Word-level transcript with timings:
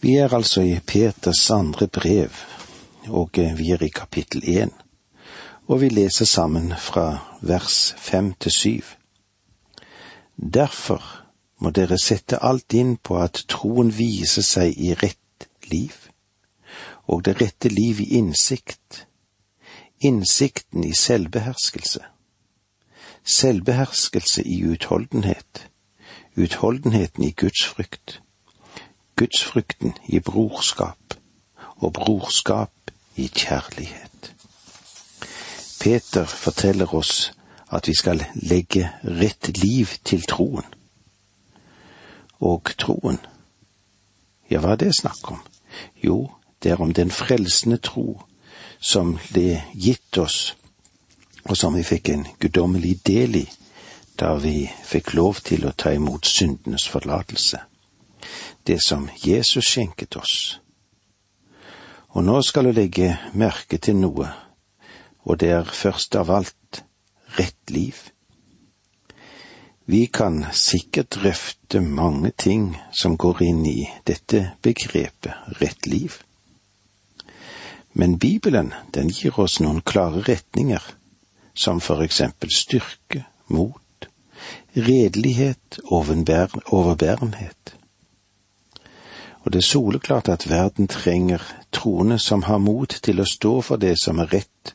Vi 0.00 0.14
er 0.16 0.34
altså 0.34 0.62
i 0.62 0.76
Peters 0.86 1.50
andre 1.50 1.88
brev, 1.88 2.30
og 3.08 3.30
vi 3.34 3.70
er 3.74 3.82
i 3.82 3.88
kapittel 3.90 4.44
én, 4.46 4.70
og 5.66 5.80
vi 5.80 5.88
leser 5.88 6.24
sammen 6.24 6.70
fra 6.78 7.38
vers 7.42 7.94
fem 7.98 8.32
til 8.40 8.52
syv. 8.52 8.82
Derfor 10.54 11.02
må 11.58 11.70
dere 11.74 11.98
sette 11.98 12.38
alt 12.46 12.76
inn 12.78 12.94
på 12.96 13.18
at 13.18 13.42
troen 13.50 13.90
viser 13.96 14.46
seg 14.46 14.78
i 14.78 14.92
rett 14.94 15.48
liv, 15.66 15.96
og 17.10 17.24
det 17.26 17.40
rette 17.42 17.68
liv 17.68 17.98
i 18.00 18.12
innsikt, 18.20 19.02
innsikten 19.98 20.86
i 20.86 20.94
selvbeherskelse, 20.94 22.04
selvbeherskelse 23.26 24.46
i 24.46 24.62
utholdenhet, 24.62 25.66
utholdenheten 26.36 27.26
i 27.26 27.34
gudsfrykt, 27.34 28.20
gudsfrykten 29.18 29.94
i 30.06 30.20
brorskap 30.20 31.14
og 31.76 31.92
brorskap 31.92 32.70
i 33.16 33.26
kjærlighet. 33.26 34.34
Peter 35.80 36.24
forteller 36.24 36.94
oss 36.94 37.32
at 37.72 37.88
vi 37.88 37.94
skal 37.94 38.24
legge 38.34 38.90
rett 39.04 39.50
liv 39.58 39.86
til 40.04 40.22
troen. 40.22 40.66
Og 42.40 42.70
troen, 42.78 43.18
ja, 44.50 44.60
hva 44.62 44.76
er 44.76 44.82
det 44.84 44.94
snakk 44.96 45.32
om? 45.34 45.40
Jo, 46.04 46.30
det 46.62 46.72
er 46.72 46.82
om 46.82 46.94
den 46.94 47.10
frelsende 47.10 47.80
tro 47.82 48.20
som 48.80 49.16
ble 49.32 49.62
gitt 49.74 50.18
oss, 50.18 50.54
og 51.44 51.56
som 51.56 51.74
vi 51.74 51.82
fikk 51.82 52.12
en 52.14 52.26
guddommelig 52.38 53.00
del 53.06 53.40
i 53.42 53.48
da 54.18 54.34
vi 54.38 54.68
fikk 54.84 55.12
lov 55.14 55.42
til 55.46 55.66
å 55.66 55.74
ta 55.78 55.90
imot 55.94 56.26
syndenes 56.26 56.86
forlatelse 56.90 57.60
det 58.68 58.82
som 58.84 59.08
Jesus 59.24 59.64
skjenket 59.64 60.16
oss. 60.20 60.60
Og 62.12 62.24
nå 62.24 62.42
skal 62.44 62.68
du 62.68 62.72
legge 62.76 63.14
merke 63.32 63.78
til 63.80 63.96
noe, 63.96 64.28
og 65.24 65.40
det 65.40 65.50
er 65.56 65.74
først 65.80 66.16
av 66.20 66.30
alt 66.32 66.82
rett 67.38 67.72
liv. 67.72 67.96
Vi 69.88 70.04
kan 70.12 70.42
sikkert 70.52 71.14
drøfte 71.16 71.80
mange 71.80 72.34
ting 72.36 72.74
som 72.92 73.16
går 73.16 73.42
inn 73.46 73.64
i 73.66 73.88
dette 74.04 74.50
begrepet 74.62 75.32
rett 75.62 75.88
liv. 75.88 76.18
Men 77.96 78.18
Bibelen, 78.20 78.74
den 78.92 79.08
gir 79.08 79.40
oss 79.40 79.60
noen 79.64 79.80
klare 79.80 80.20
retninger, 80.28 80.82
som 81.56 81.80
for 81.80 82.04
eksempel 82.04 82.52
styrke, 82.52 83.24
mot, 83.48 84.08
redelighet, 84.76 85.80
overbærenhet. 85.88 87.77
Og 89.48 89.52
det 89.52 89.58
er 89.58 89.72
soleklart 89.72 90.28
at 90.28 90.50
verden 90.50 90.88
trenger 90.88 91.40
troende 91.72 92.18
som 92.18 92.42
har 92.42 92.58
mot 92.60 92.92
til 93.02 93.22
å 93.22 93.24
stå 93.24 93.52
for 93.64 93.80
det 93.80 93.94
som 93.96 94.18
er 94.20 94.28
rett, 94.28 94.72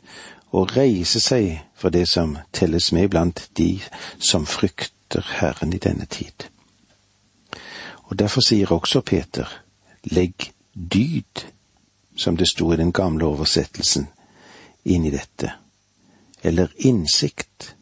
og 0.50 0.72
reise 0.74 1.20
seg 1.22 1.60
for 1.78 1.94
det 1.94 2.08
som 2.10 2.32
telles 2.58 2.88
med 2.90 3.12
blant 3.14 3.44
de 3.54 3.68
som 4.18 4.48
frykter 4.50 5.28
Herren 5.38 5.76
i 5.78 5.78
denne 5.78 6.08
tid. 6.10 6.48
Og 8.10 8.18
derfor 8.18 8.42
sier 8.42 8.72
også 8.74 9.04
Peter, 9.06 9.46
legg 10.10 10.50
dyd, 10.74 11.44
som 12.18 12.38
det 12.38 12.48
sto 12.50 12.72
i 12.74 12.80
den 12.82 12.90
gamle 12.92 13.28
oversettelsen, 13.30 14.08
inn 14.90 15.06
i 15.06 15.12
dette, 15.14 15.52
eller 16.42 16.74
innsikt. 16.78 17.76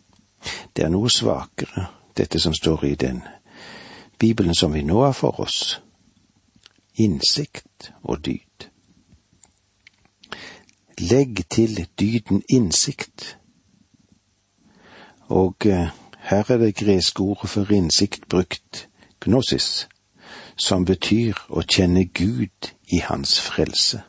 Det 0.75 0.83
er 0.83 0.91
noe 0.91 1.07
svakere, 1.07 1.85
dette 2.19 2.43
som 2.43 2.51
står 2.51 2.83
i 2.89 2.93
den 2.95 3.23
Bibelen 4.19 4.55
som 4.55 4.75
vi 4.75 4.83
nå 4.83 5.05
har 5.05 5.15
for 5.15 5.39
oss 5.39 5.79
innsikt 7.01 7.93
og 8.03 8.25
dyd. 8.25 8.67
Legg 10.97 11.45
til 11.49 11.87
dyden 11.99 12.43
innsikt. 12.49 13.37
Og 15.29 15.55
eh, 15.65 15.89
her 16.19 16.51
er 16.51 16.57
det 16.57 16.75
greske 16.75 17.19
ordet 17.19 17.49
for 17.49 17.71
innsikt 17.71 18.29
brukt, 18.29 18.89
gnosis, 19.19 19.87
som 20.55 20.85
betyr 20.85 21.39
å 21.49 21.65
kjenne 21.65 22.05
Gud 22.05 22.71
i 22.93 23.01
hans 23.01 23.39
frelse. 23.41 24.03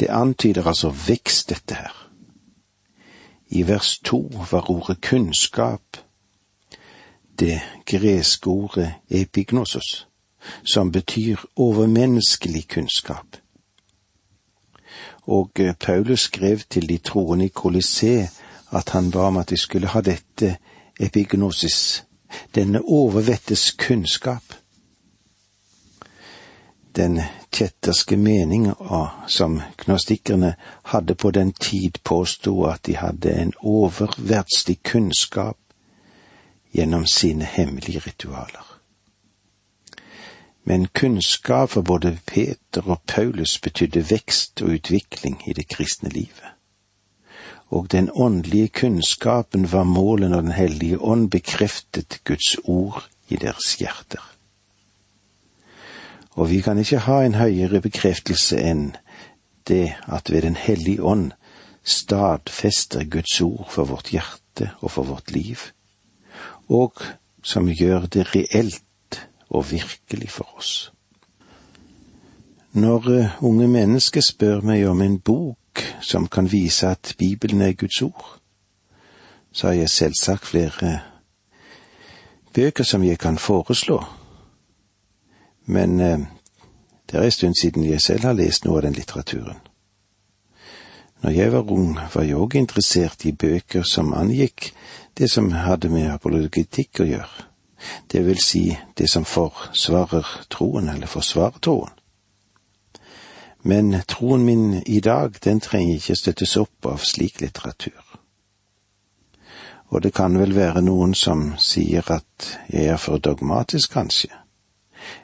Det 0.00 0.08
antyder 0.08 0.66
altså 0.66 0.94
vekst, 1.06 1.50
dette 1.50 1.74
her. 1.74 1.94
I 3.50 3.68
vers 3.68 3.98
to 4.04 4.22
var 4.50 4.70
ordet 4.70 5.00
kunnskap 5.00 6.00
det 7.38 7.60
greske 7.86 8.50
ordet 8.50 8.94
epignosos 9.10 10.07
som 10.62 10.92
betyr 10.92 11.36
overmenneskelig 11.56 12.68
kunnskap. 12.68 13.36
Og 15.26 15.50
eh, 15.60 15.74
Paulus 15.74 16.20
skrev 16.20 16.58
til 16.70 16.88
de 16.88 16.98
troende 16.98 17.44
i 17.44 17.48
Kolisse 17.54 18.30
at 18.70 18.88
han 18.88 19.10
ba 19.10 19.18
om 19.18 19.36
at 19.36 19.50
de 19.50 19.56
skulle 19.56 19.88
ha 19.88 20.00
dette 20.00 20.56
epignosis, 21.00 22.04
denne 22.54 22.82
overvettes 22.84 23.70
kunnskap. 23.70 24.42
Den 26.96 27.20
kjetterske 27.52 28.16
meninga 28.16 28.74
som 29.26 29.60
gnostikkerne 29.84 30.54
hadde 30.84 31.14
på 31.14 31.30
den 31.30 31.52
tid, 31.52 31.98
påstod 32.04 32.72
at 32.72 32.86
de 32.86 32.96
hadde 32.96 33.32
en 33.32 33.52
oververdslig 33.60 34.82
kunnskap 34.82 35.56
gjennom 36.72 37.06
sine 37.06 37.44
hemmelige 37.44 37.98
ritualer. 37.98 38.77
Men 40.68 40.86
kunnskap 40.86 41.70
for 41.70 41.82
både 41.82 42.18
Peter 42.26 42.84
og 42.84 43.00
Paulus 43.08 43.58
betydde 43.64 44.02
vekst 44.10 44.60
og 44.62 44.74
utvikling 44.76 45.40
i 45.48 45.54
det 45.56 45.64
kristne 45.68 46.10
livet. 46.12 46.50
Og 47.72 47.86
den 47.92 48.10
åndelige 48.12 48.68
kunnskapen 48.68 49.64
var 49.72 49.84
målet 49.84 50.30
når 50.30 50.40
Den 50.40 50.52
hellige 50.52 51.00
ånd 51.00 51.30
bekreftet 51.30 52.20
Guds 52.24 52.56
ord 52.64 53.08
i 53.28 53.36
deres 53.36 53.74
hjerter. 53.80 54.20
Og 56.30 56.50
vi 56.50 56.60
kan 56.60 56.78
ikke 56.78 56.98
ha 56.98 57.22
en 57.24 57.34
høyere 57.34 57.80
bekreftelse 57.80 58.60
enn 58.60 58.96
det 59.68 59.96
at 60.06 60.30
ved 60.30 60.42
Den 60.42 60.56
hellige 60.56 61.02
ånd 61.02 61.32
stadfester 61.84 63.04
Guds 63.04 63.40
ord 63.40 63.70
for 63.70 63.84
vårt 63.84 64.12
hjerte 64.12 64.70
og 64.80 64.90
for 64.90 65.02
vårt 65.02 65.30
liv, 65.30 65.56
og 66.68 66.92
som 67.42 67.72
gjør 67.72 68.06
det 68.06 68.34
reelt 68.34 68.82
og 69.50 69.70
virkelig 69.70 70.30
for 70.30 70.56
oss. 70.56 70.92
Når 72.72 73.08
uh, 73.08 73.44
unge 73.44 73.68
mennesker 73.68 74.20
spør 74.20 74.60
meg 74.60 74.86
om 74.88 75.02
en 75.02 75.18
bok 75.18 75.82
som 76.00 76.28
kan 76.28 76.52
vise 76.52 76.88
at 76.88 77.14
Bibelen 77.18 77.60
er 77.60 77.72
Guds 77.72 78.02
ord, 78.02 78.38
så 79.52 79.66
har 79.66 79.74
jeg 79.74 79.90
selvsagt 79.90 80.46
flere 80.46 81.00
bøker 82.54 82.84
som 82.84 83.04
jeg 83.04 83.18
kan 83.18 83.38
foreslå, 83.38 84.04
men 85.64 86.00
uh, 86.00 86.18
det 87.10 87.18
er 87.18 87.24
en 87.24 87.30
stund 87.30 87.54
siden 87.62 87.84
jeg 87.84 88.00
selv 88.00 88.20
har 88.20 88.36
lest 88.36 88.64
noe 88.64 88.76
av 88.76 88.82
den 88.82 88.92
litteraturen. 88.92 89.58
Når 91.22 91.30
jeg 91.30 91.52
var 91.52 91.72
ung, 91.72 91.98
var 92.14 92.22
jeg 92.22 92.36
òg 92.36 92.54
interessert 92.54 93.24
i 93.24 93.32
bøker 93.32 93.82
som 93.82 94.12
angikk 94.14 94.70
det 95.18 95.30
som 95.30 95.50
hadde 95.52 95.88
med 95.90 96.12
apologetikk 96.12 97.00
å 97.00 97.08
gjøre 97.08 97.47
det 98.12 98.26
vil 98.26 98.40
si 98.42 98.78
det 98.98 99.10
som 99.10 99.24
forsvarer 99.24 100.26
troen, 100.50 100.88
eller 100.88 101.06
forsvarer 101.06 101.58
troen. 101.62 101.94
Men 103.62 104.02
troen 104.08 104.44
min 104.44 104.82
i 104.86 105.00
dag, 105.00 105.34
den 105.44 105.60
trenger 105.60 105.94
ikke 105.94 106.16
støttes 106.16 106.56
opp 106.56 106.86
av 106.86 107.02
slik 107.02 107.40
litteratur. 107.40 108.04
Og 109.88 110.02
det 110.02 110.12
kan 110.14 110.38
vel 110.38 110.54
være 110.54 110.82
noen 110.84 111.14
som 111.14 111.54
sier 111.58 112.04
at 112.12 112.48
jeg 112.68 112.92
er 112.92 113.00
for 113.00 113.18
dogmatisk, 113.18 113.92
kanskje, 113.92 114.30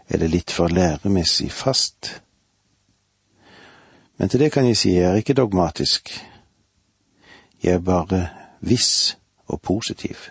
eller 0.09 0.28
litt 0.28 0.50
for 0.50 0.72
læremessig 0.72 1.50
fast. 1.53 2.21
Men 4.16 4.28
til 4.28 4.41
det 4.41 4.53
kan 4.53 4.66
jeg 4.66 4.77
si 4.77 4.95
jeg 4.95 5.10
er 5.10 5.21
ikke 5.21 5.36
dogmatisk, 5.36 6.10
jeg 7.62 7.74
er 7.74 7.84
bare 7.84 8.28
viss 8.60 9.16
og 9.47 9.60
positiv, 9.60 10.30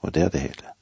og 0.00 0.14
det 0.14 0.22
er 0.22 0.28
det 0.28 0.40
hele. 0.40 0.75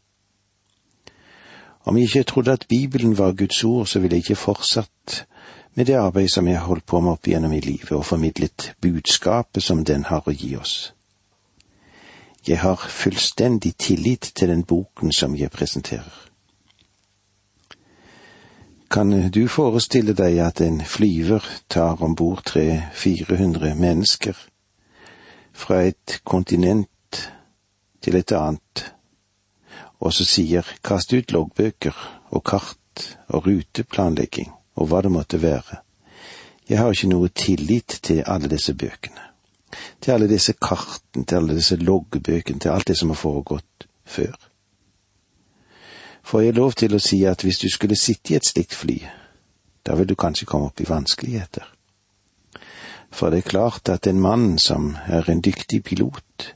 Om 1.84 1.96
jeg 1.96 2.02
ikke 2.04 2.22
trodde 2.22 2.52
at 2.52 2.66
Bibelen 2.69 3.19
var 3.19 3.32
Guds 3.32 3.64
ord, 3.64 3.86
så 3.86 3.98
ville 3.98 4.14
jeg 4.14 4.25
ikke 4.25 4.40
fortsatt 4.40 5.26
med 5.75 5.84
det 5.84 5.94
arbeidet 5.94 6.32
som 6.32 6.48
jeg 6.48 6.58
har 6.58 6.66
holdt 6.66 6.86
på 6.86 7.00
med 7.00 7.12
opp 7.12 7.26
igjennom 7.28 7.52
i 7.52 7.60
livet, 7.60 7.92
og 7.92 8.04
formidlet 8.06 8.72
budskapet 8.81 9.62
som 9.62 9.84
den 9.84 10.04
har 10.04 10.22
å 10.26 10.32
gi 10.32 10.54
oss. 10.56 10.94
Jeg 12.48 12.60
har 12.60 12.76
fullstendig 12.76 13.75
tillit 13.78 14.32
til 14.34 14.48
den 14.48 14.64
boken 14.64 15.12
som 15.12 15.36
jeg 15.36 15.50
presenterer. 15.50 16.25
Kan 18.90 19.30
du 19.30 19.48
forestille 19.48 20.12
deg 20.14 20.38
at 20.38 20.60
en 20.60 20.80
flyver 20.87 21.44
tar 21.69 22.02
om 22.02 22.14
bord 22.14 22.44
tre–fire 22.46 23.37
hundre 23.37 23.75
mennesker 23.75 24.37
fra 25.52 25.80
et 25.88 26.20
kontinent 26.25 27.30
til 28.02 28.16
et 28.16 28.32
annet 28.32 28.63
og 30.04 30.12
så 30.12 30.26
sier 30.28 30.68
kast 30.84 31.12
ut 31.16 31.32
loggbøker 31.32 31.96
og 32.36 32.44
kart 32.44 33.06
og 33.32 33.46
ruteplanlegging 33.48 34.52
og 34.76 34.90
hva 34.90 35.00
det 35.04 35.12
måtte 35.12 35.40
være. 35.42 35.80
Jeg 36.68 36.78
har 36.78 36.92
ikke 36.92 37.10
noe 37.12 37.28
tillit 37.28 37.98
til 38.02 38.22
alle 38.26 38.48
disse 38.48 38.74
bøkene. 38.74 39.30
Til 40.00 40.14
alle 40.14 40.28
disse 40.28 40.54
kartene, 40.60 41.24
til 41.24 41.36
alle 41.36 41.56
disse 41.56 41.76
loggbøkene, 41.76 42.60
til 42.60 42.72
alt 42.72 42.88
det 42.88 42.96
som 42.98 43.10
har 43.12 43.20
foregått 43.20 43.88
før. 44.04 44.34
Får 46.24 46.40
jeg 46.40 46.56
lov 46.56 46.72
til 46.72 46.94
å 46.94 47.02
si 47.02 47.24
at 47.28 47.44
hvis 47.44 47.60
du 47.60 47.68
skulle 47.68 47.98
sitte 48.00 48.32
i 48.32 48.36
et 48.36 48.46
slikt 48.48 48.74
fly, 48.74 48.96
da 49.84 49.96
vil 49.96 50.08
du 50.08 50.14
kanskje 50.16 50.48
komme 50.48 50.70
opp 50.70 50.80
i 50.80 50.88
vanskeligheter. 50.88 51.66
For 53.12 53.30
det 53.30 53.42
er 53.42 53.50
klart 53.50 53.88
at 53.92 54.06
en 54.06 54.20
mann 54.20 54.58
som 54.58 54.94
er 55.06 55.28
en 55.30 55.42
dyktig 55.44 55.82
pilot, 55.84 56.53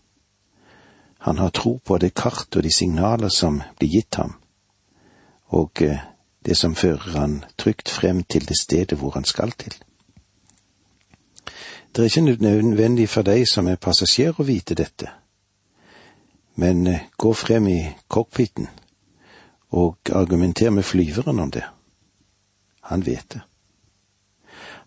han 1.19 1.39
har 1.39 1.51
tro 1.51 1.79
på 1.85 1.99
det 1.99 2.15
kart 2.15 2.57
og 2.57 2.63
de 2.63 2.71
signaler 2.73 3.29
som 3.29 3.63
blir 3.79 3.91
gitt 3.91 4.15
ham, 4.21 4.35
og 5.49 5.83
eh, 5.83 6.01
det 6.45 6.57
som 6.57 6.75
fører 6.75 7.19
han 7.19 7.45
trygt 7.59 7.91
frem 7.91 8.23
til 8.25 8.47
det 8.49 8.59
stedet 8.61 8.99
hvor 8.99 9.17
han 9.19 9.25
skal 9.25 9.51
til. 9.53 9.75
Det 11.93 12.05
er 12.05 12.05
ikke 12.05 12.43
nødvendig 12.43 13.09
for 13.09 13.27
deg 13.27 13.43
som 13.51 13.67
er 13.67 13.81
passasjer 13.81 14.39
å 14.39 14.47
vite 14.47 14.77
dette, 14.79 15.11
men 16.55 16.87
eh, 16.87 17.09
gå 17.17 17.33
frem 17.35 17.67
i 17.69 17.81
cockpiten 18.09 18.69
og 19.75 20.13
argumenter 20.15 20.71
med 20.71 20.87
flyveren 20.87 21.41
om 21.41 21.51
det. 21.51 21.65
Han 22.89 23.05
vet 23.07 23.35
det. 23.35 23.43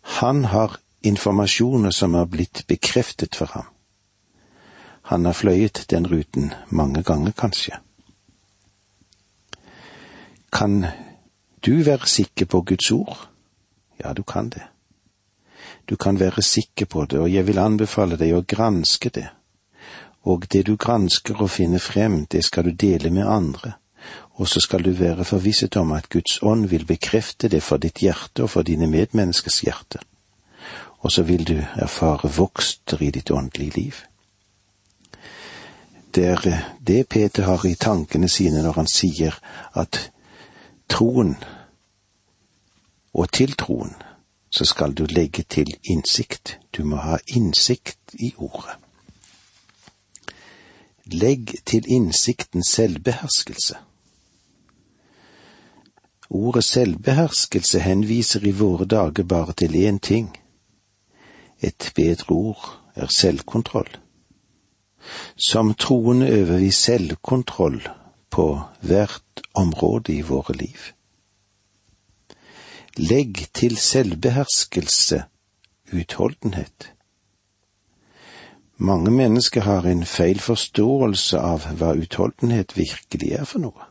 Han 0.02 0.46
har 0.46 0.80
informasjoner 1.02 1.92
som 1.92 2.14
har 2.14 2.26
blitt 2.26 2.64
bekreftet 2.68 3.36
for 3.36 3.46
ham. 3.54 3.68
Han 5.02 5.26
har 5.26 5.34
fløyet 5.34 5.86
den 5.90 6.08
ruten 6.08 6.54
mange 6.70 7.04
ganger, 7.04 7.32
kanskje. 7.32 7.80
Kan 10.52 10.86
du 11.66 11.84
være 11.84 12.08
sikker 12.08 12.46
på 12.46 12.62
Guds 12.62 12.92
ord? 12.92 13.30
Ja, 14.04 14.14
du 14.14 14.24
kan 14.24 14.50
det. 14.50 14.64
Du 15.90 15.96
kan 15.96 16.20
være 16.20 16.42
sikker 16.42 16.86
på 16.86 17.06
det, 17.06 17.20
og 17.20 17.34
jeg 17.34 17.48
vil 17.48 17.60
anbefale 17.60 18.18
deg 18.18 18.34
å 18.36 18.46
granske 18.48 19.10
det. 19.10 19.28
Og 20.24 20.46
det 20.54 20.66
du 20.68 20.76
gransker 20.76 21.42
og 21.42 21.50
finner 21.50 21.80
frem, 21.80 22.26
det 22.26 22.44
skal 22.46 22.64
du 22.64 22.72
dele 22.72 23.10
med 23.10 23.28
andre, 23.28 23.74
og 24.38 24.48
så 24.48 24.60
skal 24.60 24.84
du 24.84 24.92
være 24.92 25.26
forvisset 25.26 25.76
om 25.78 25.92
at 25.92 26.10
Guds 26.10 26.40
ånd 26.44 26.68
vil 26.70 26.86
bekrefte 26.86 27.50
det 27.50 27.64
for 27.64 27.78
ditt 27.78 28.02
hjerte 28.02 28.44
og 28.44 28.50
for 28.50 28.64
dine 28.64 28.88
medmenneskers 28.88 29.62
hjerte. 29.66 30.00
Og 31.02 31.12
så 31.12 31.24
vil 31.24 31.48
du 31.48 31.58
erfare 31.58 32.30
vokster 32.30 33.02
i 33.02 33.10
ditt 33.10 33.32
åndelige 33.32 33.76
liv. 33.76 33.96
Det 36.16 36.26
er 36.26 36.76
det 36.88 37.08
Peter 37.10 37.44
har 37.44 37.66
i 37.66 37.76
tankene 37.76 38.30
sine 38.30 38.64
når 38.64 38.72
han 38.82 38.88
sier 38.88 39.38
at 39.80 40.12
troen 40.92 41.36
og 43.14 43.32
til 43.32 43.54
troen 43.56 43.94
så 44.52 44.66
skal 44.66 44.94
du 44.94 45.06
legge 45.06 45.44
til 45.44 45.68
innsikt. 45.84 46.58
Du 46.78 46.84
må 46.84 46.96
ha 46.96 47.18
innsikt 47.28 48.16
i 48.20 48.34
ordet. 48.38 48.76
Legg 51.06 51.56
til 51.66 51.88
innsikten 51.88 52.64
selvbeherskelse. 52.64 53.78
Ordet 56.30 56.64
selvbeherskelse 56.64 57.80
henviser 57.80 58.44
i 58.48 58.52
våre 58.52 58.86
dager 58.86 59.24
bare 59.24 59.54
til 59.54 59.76
én 59.88 60.00
ting. 60.00 60.38
Et 61.60 61.92
bedre 61.96 62.36
ord 62.36 62.80
er 62.96 63.08
selvkontroll. 63.08 64.01
Som 65.36 65.74
troende 65.74 66.30
øver 66.30 66.58
vi 66.58 66.72
selvkontroll 66.72 67.82
på 68.30 68.48
hvert 68.82 69.44
område 69.54 70.14
i 70.14 70.22
våre 70.22 70.54
liv. 70.54 70.92
Legg 72.98 73.48
til 73.54 73.78
selvbeherskelse 73.78 75.24
utholdenhet. 75.94 76.94
Mange 78.78 79.12
mennesker 79.12 79.62
har 79.62 79.86
en 79.86 80.06
feil 80.06 80.40
forståelse 80.40 81.40
av 81.40 81.68
hva 81.78 81.94
utholdenhet 81.94 82.78
virkelig 82.78 83.32
er 83.38 83.46
for 83.46 83.62
noe. 83.62 83.88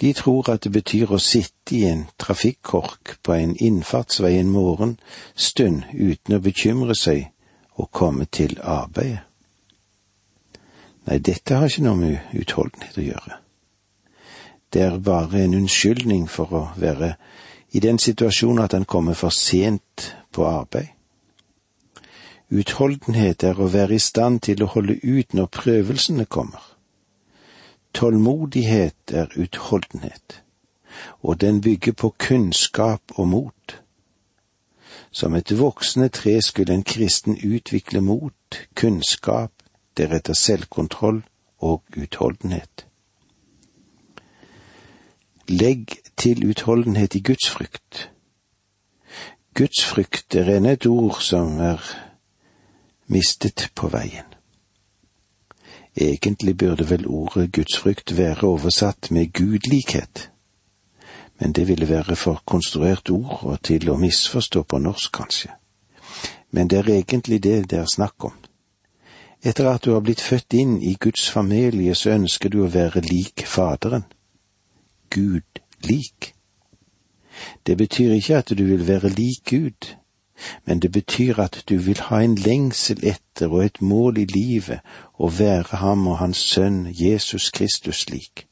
De 0.00 0.12
tror 0.12 0.50
at 0.52 0.64
det 0.64 0.72
betyr 0.72 1.12
å 1.12 1.20
sitte 1.20 1.76
i 1.76 1.84
en 1.88 2.06
trafikkork 2.20 3.16
på 3.24 3.32
en 3.32 3.54
innfartsvei 3.56 4.34
en 4.40 4.52
morgenstund 4.52 5.84
uten 5.92 6.36
å 6.36 6.42
bekymre 6.44 6.96
seg 6.96 7.30
og 7.76 7.90
komme 7.92 8.24
til 8.24 8.58
arbeidet. 8.60 9.24
Nei, 11.06 11.18
dette 11.18 11.54
har 11.54 11.70
ikke 11.70 11.84
noe 11.86 11.98
med 12.00 12.34
utholdenhet 12.34 12.98
å 12.98 13.04
gjøre. 13.04 13.38
Det 14.72 14.82
er 14.82 14.98
bare 14.98 15.44
en 15.44 15.54
unnskyldning 15.54 16.26
for 16.28 16.52
å 16.52 16.62
være 16.76 17.14
i 17.70 17.80
den 17.80 17.98
situasjonen 18.02 18.64
at 18.64 18.74
han 18.74 18.84
kommer 18.84 19.14
for 19.14 19.30
sent 19.30 20.10
på 20.34 20.46
arbeid. 20.48 20.90
Utholdenhet 22.50 23.42
er 23.42 23.58
å 23.58 23.70
være 23.70 23.96
i 23.96 24.02
stand 24.02 24.42
til 24.46 24.62
å 24.62 24.70
holde 24.70 24.98
ut 25.02 25.34
når 25.34 25.50
prøvelsene 25.50 26.26
kommer. 26.30 26.62
Tålmodighet 27.94 29.14
er 29.14 29.32
utholdenhet, 29.34 30.42
og 31.22 31.40
den 31.40 31.60
bygger 31.60 31.92
på 31.92 32.12
kunnskap 32.18 33.16
og 33.16 33.28
mot. 33.28 33.76
Som 35.10 35.34
et 35.34 35.50
voksende 35.58 36.08
tre 36.08 36.36
skulle 36.42 36.74
en 36.74 36.84
kristen 36.84 37.38
utvikle 37.42 38.00
mot, 38.00 38.60
kunnskap, 38.74 39.55
deretter 39.96 40.34
selvkontroll 40.34 41.22
og 41.58 41.82
utholdenhet. 41.96 42.86
Legg 45.48 45.86
til 46.16 46.48
utholdenhet 46.48 47.14
i 47.14 47.20
gudsfrykt. 47.20 48.10
Gudsfrykt 49.54 50.34
er 50.34 50.56
ennå 50.56 50.74
et 50.74 50.86
ord 50.86 51.20
som 51.22 51.60
er 51.60 51.80
mistet 53.06 53.70
på 53.74 53.88
veien. 53.88 54.26
Egentlig 55.96 56.56
burde 56.58 56.90
vel 56.90 57.06
ordet 57.06 57.52
gudsfrykt 57.52 58.16
være 58.16 58.42
oversatt 58.48 59.10
med 59.10 59.32
gudlikhet, 59.32 60.30
men 61.38 61.52
det 61.52 61.68
ville 61.68 61.88
være 61.88 62.16
for 62.16 62.42
konstruert 62.44 63.10
ord 63.10 63.44
og 63.44 63.62
til 63.62 63.88
å 63.90 63.96
misforstå 63.96 64.62
på 64.62 64.78
norsk, 64.78 65.12
kanskje. 65.12 65.54
Men 66.50 66.68
det 66.68 66.78
er 66.78 66.92
egentlig 66.98 67.42
det 67.42 67.70
det 67.70 67.78
er 67.78 67.88
snakk 67.94 68.24
om. 68.24 68.34
Etter 69.46 69.68
at 69.70 69.84
du 69.84 69.92
har 69.94 70.00
blitt 70.02 70.20
født 70.20 70.54
inn 70.58 70.80
i 70.82 70.96
Guds 71.00 71.28
familie, 71.30 71.94
så 71.94 72.10
ønsker 72.16 72.50
du 72.50 72.64
å 72.64 72.72
være 72.72 73.04
lik 73.06 73.44
Faderen. 73.46 74.02
Gud 75.14 75.60
lik. 75.86 76.32
Det 77.66 77.76
betyr 77.78 78.16
ikke 78.16 78.40
at 78.40 78.50
du 78.58 78.64
vil 78.64 78.82
være 78.88 79.12
lik 79.12 79.44
Gud, 79.50 79.92
men 80.64 80.82
det 80.82 80.90
betyr 80.92 81.38
at 81.44 81.60
du 81.68 81.76
vil 81.78 82.00
ha 82.08 82.18
en 82.24 82.34
lengsel 82.34 83.06
etter 83.06 83.52
og 83.52 83.62
et 83.64 83.78
mål 83.80 84.18
i 84.18 84.26
livet 84.32 84.82
å 85.14 85.30
være 85.30 85.78
ham 85.84 86.08
og 86.10 86.18
hans 86.24 86.42
sønn 86.42 86.82
Jesus 86.90 87.50
Kristus 87.54 88.08
lik. 88.10 88.48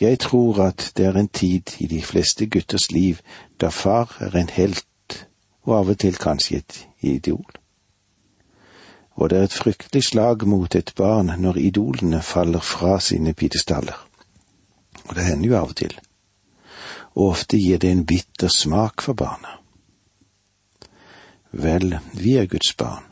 Jeg 0.00 0.18
tror 0.24 0.62
at 0.70 0.92
det 0.96 1.06
er 1.06 1.20
en 1.20 1.28
tid 1.28 1.76
i 1.78 1.86
de 1.92 2.00
fleste 2.02 2.46
gutters 2.46 2.88
liv 2.92 3.20
da 3.60 3.68
far 3.68 4.16
er 4.20 4.40
en 4.40 4.48
helt 4.56 5.20
og 5.68 5.78
av 5.82 5.94
og 5.94 5.98
til 5.98 6.16
kanskje 6.16 6.64
et 6.64 6.82
idol. 7.00 7.65
Og 9.16 9.30
det 9.30 9.38
er 9.38 9.48
et 9.48 9.60
fryktelig 9.62 10.04
slag 10.10 10.44
mot 10.48 10.74
et 10.74 10.92
barn 10.96 11.32
når 11.40 11.58
idolene 11.58 12.20
faller 12.22 12.60
fra 12.60 12.98
sine 13.00 13.32
pidestaller 13.32 14.06
og 15.08 15.14
det 15.14 15.24
hender 15.24 15.48
jo 15.48 15.56
av 15.58 15.72
og 15.72 15.76
til, 15.78 15.94
og 17.16 17.30
ofte 17.30 17.60
gir 17.60 17.80
det 17.82 17.92
en 17.92 18.06
bitter 18.06 18.52
smak 18.52 19.04
for 19.04 19.18
barna. 19.18 19.58
Vel, 21.56 21.98
vi 22.12 22.36
er 22.36 22.50
Guds 22.50 22.74
barn, 22.76 23.06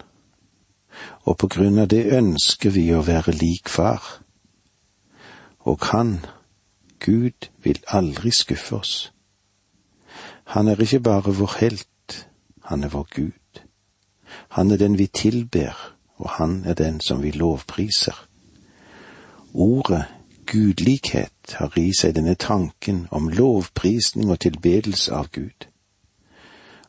og 1.25 1.39
på 1.41 1.49
grunn 1.55 1.79
av 1.81 1.89
det 1.93 2.05
ønsker 2.19 2.75
vi 2.75 2.89
å 2.95 3.05
være 3.07 3.37
lik 3.39 3.71
far. 3.73 4.03
Og 5.65 5.87
han, 5.93 6.19
Gud, 7.01 7.49
vil 7.65 7.81
aldri 7.89 8.35
skuffe 8.35 8.77
oss. 8.77 8.95
Han 10.53 10.69
er 10.69 10.81
ikke 10.81 11.01
bare 11.01 11.33
vår 11.33 11.57
helt, 11.63 12.19
han 12.69 12.85
er 12.85 12.93
vår 12.93 13.09
Gud. 13.15 13.63
Han 14.59 14.71
er 14.71 14.83
den 14.83 14.99
vi 14.99 15.07
tilber, 15.09 15.94
og 16.17 16.31
han 16.31 16.65
er 16.65 16.75
den 16.75 17.01
som 17.01 17.23
vi 17.23 17.31
lovpriser. 17.31 18.27
Ordet 19.55 20.05
Gudlikhet 20.47 21.55
har 21.55 21.73
i 21.79 21.91
seg 21.97 22.15
denne 22.17 22.35
tanken 22.35 23.07
om 23.11 23.29
lovprisning 23.33 24.31
og 24.31 24.41
tilbedelse 24.45 25.15
av 25.15 25.31
Gud. 25.33 25.67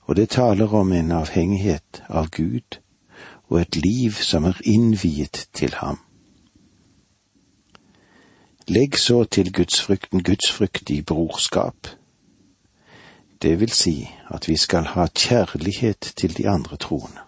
Og 0.06 0.16
det 0.16 0.30
taler 0.36 0.74
om 0.74 0.92
en 0.92 1.12
avhengighet 1.12 2.04
av 2.10 2.30
Gud 2.30 2.80
og 3.48 3.62
et 3.62 3.76
liv 3.76 4.18
som 4.22 4.46
er 4.46 4.60
innviet 4.64 5.48
til 5.54 5.74
ham. 5.80 6.00
Legg 8.68 8.98
så 8.98 9.24
til 9.24 9.54
gudsfrykten 9.54 10.24
gudsfrykt 10.24 10.90
i 10.90 11.02
brorskap. 11.02 11.88
Det 13.42 13.60
vil 13.60 13.72
si 13.72 14.10
at 14.34 14.48
vi 14.50 14.58
skal 14.58 14.90
ha 14.98 15.06
kjærlighet 15.08 16.14
til 16.18 16.38
de 16.38 16.50
andre 16.50 16.78
troende. 16.78 17.25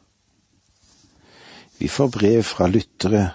Vi 1.80 1.88
får 1.88 2.08
brev 2.08 2.44
fra 2.44 2.68
lyttere 2.68 3.30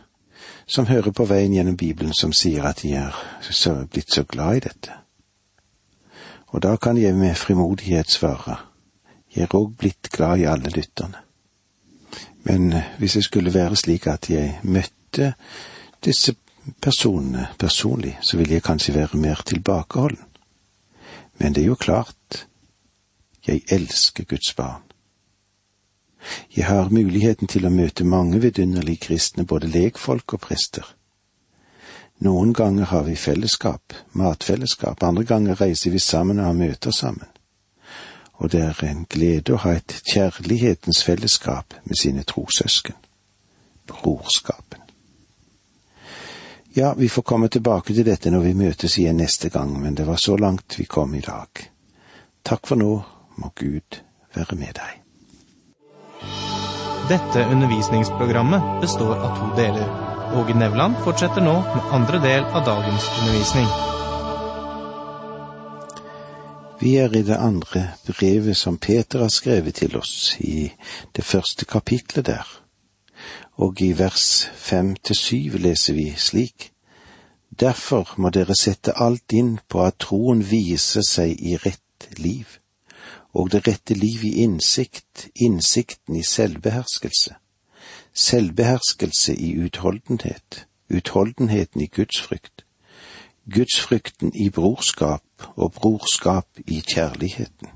som 0.67 0.87
hører 0.87 1.11
på 1.11 1.25
veien 1.25 1.55
gjennom 1.55 1.77
Bibelen, 1.77 2.15
som 2.15 2.33
sier 2.33 2.65
at 2.67 2.83
de 2.83 2.95
er 2.99 3.17
så, 3.51 3.75
blitt 3.91 4.13
så 4.13 4.25
glad 4.25 4.57
i 4.57 4.65
dette. 4.67 4.99
Og 6.53 6.63
da 6.63 6.77
kan 6.77 6.99
jeg 6.99 7.15
med 7.17 7.35
frimodighet 7.37 8.11
svare, 8.11 8.57
jeg 9.35 9.47
er 9.49 9.57
òg 9.57 9.77
blitt 9.79 10.11
glad 10.13 10.43
i 10.43 10.49
alle 10.49 10.71
lytterne. 10.73 11.23
Men 12.45 12.73
eh, 12.73 12.95
hvis 12.99 13.13
det 13.13 13.25
skulle 13.25 13.55
være 13.55 13.77
slik 13.77 14.07
at 14.07 14.29
jeg 14.31 14.59
møtte 14.63 15.33
disse 16.05 16.35
personene 16.83 17.47
personlig, 17.59 18.19
så 18.23 18.37
ville 18.37 18.59
jeg 18.59 18.63
kanskje 18.63 18.95
være 18.95 19.19
mer 19.19 19.43
tilbakeholden. 19.47 20.27
Men 21.39 21.55
det 21.55 21.63
er 21.63 21.73
jo 21.73 21.75
klart, 21.75 22.47
jeg 23.47 23.63
elsker 23.69 24.25
Guds 24.25 24.55
barn. 24.55 24.83
Jeg 26.57 26.67
har 26.67 26.91
muligheten 26.91 27.49
til 27.49 27.67
å 27.67 27.73
møte 27.73 28.05
mange 28.05 28.41
vidunderlige 28.43 29.09
kristne, 29.09 29.45
både 29.45 29.71
lekfolk 29.73 30.37
og 30.37 30.41
prester. 30.41 30.87
Noen 32.23 32.53
ganger 32.55 32.85
har 32.85 33.03
vi 33.03 33.17
fellesskap, 33.17 33.95
matfellesskap, 34.13 35.03
andre 35.03 35.25
ganger 35.25 35.59
reiser 35.61 35.91
vi 35.91 35.99
sammen 35.99 36.39
og 36.39 36.47
har 36.47 36.59
møter 36.59 36.95
sammen. 36.95 37.27
Og 38.39 38.53
det 38.53 38.61
er 38.63 38.85
en 38.87 39.07
glede 39.11 39.55
å 39.55 39.63
ha 39.65 39.75
et 39.79 39.97
kjærlighetens 40.13 41.03
fellesskap 41.03 41.75
med 41.85 41.99
sine 41.99 42.23
trossøsken. 42.23 42.95
Brorskapen. 43.91 44.81
Ja, 46.75 46.95
vi 46.95 47.09
får 47.09 47.23
komme 47.23 47.49
tilbake 47.49 47.95
til 47.95 48.07
dette 48.07 48.31
når 48.31 48.47
vi 48.47 48.55
møtes 48.57 48.97
igjen 48.99 49.19
neste 49.21 49.51
gang, 49.51 49.75
men 49.83 49.99
det 49.99 50.07
var 50.07 50.17
så 50.17 50.39
langt 50.39 50.79
vi 50.79 50.87
kom 50.89 51.15
i 51.15 51.21
dag. 51.21 51.67
Takk 52.43 52.67
for 52.67 52.81
nå, 52.81 52.95
må 53.37 53.53
Gud 53.59 54.03
være 54.35 54.57
med 54.57 54.79
deg. 54.79 55.02
Dette 57.09 57.45
undervisningsprogrammet 57.45 58.81
består 58.81 59.17
av 59.17 59.39
to 59.39 59.57
deler. 59.57 59.89
Åge 60.35 60.55
Nevland 60.55 60.95
fortsetter 61.05 61.43
nå 61.43 61.55
med 61.75 61.89
andre 61.91 62.21
del 62.23 62.45
av 62.45 62.63
dagens 62.65 63.09
undervisning. 63.21 63.67
Vi 66.79 66.95
er 67.03 67.17
i 67.17 67.25
det 67.27 67.37
andre 67.37 67.83
brevet 68.07 68.57
som 68.57 68.79
Peter 68.79 69.27
har 69.27 69.35
skrevet 69.35 69.75
til 69.83 69.99
oss, 69.99 70.37
i 70.39 70.71
det 71.17 71.27
første 71.27 71.67
kapitlet 71.67 72.27
der. 72.31 72.47
Og 73.59 73.83
i 73.83 73.93
vers 73.99 74.47
fem 74.55 74.95
til 74.95 75.19
syv 75.19 75.59
leser 75.59 75.99
vi 75.99 76.09
slik. 76.17 76.71
Derfor 77.51 78.15
må 78.17 78.31
dere 78.31 78.55
sette 78.55 78.95
alt 78.95 79.35
inn 79.35 79.57
på 79.69 79.83
at 79.83 79.99
troen 80.07 80.47
viser 80.47 81.03
seg 81.03 81.35
i 81.35 81.59
rett 81.67 82.13
liv 82.23 82.62
og 83.33 83.53
det 83.53 83.67
rette 83.69 83.95
liv 83.95 84.25
i 84.25 84.35
innsikt, 84.45 85.29
innsikten 85.35 86.17
i 86.17 86.23
selvbeherskelse, 86.23 87.35
selvbeherskelse 88.13 89.37
i 89.37 89.55
utholdenhet, 89.65 90.67
utholdenheten 90.91 91.81
i 91.81 91.87
gudsfrykt, 91.87 92.65
gudsfrykten 93.55 94.33
i 94.35 94.51
brorskap 94.51 95.49
og 95.57 95.73
brorskap 95.73 96.47
i 96.67 96.81
kjærligheten. 96.81 97.69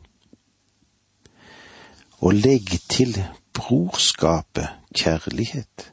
Og 2.18 2.34
legg 2.34 2.68
til 2.90 3.16
brorskapet 3.52 4.68
kjærlighet. 4.94 5.92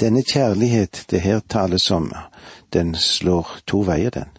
Denne 0.00 0.22
kjærlighet 0.22 1.04
det 1.10 1.20
her 1.20 1.40
tales 1.48 1.90
om, 1.90 2.12
den 2.72 2.94
slår 2.94 3.58
to 3.66 3.84
veier, 3.86 4.10
den. 4.10 4.31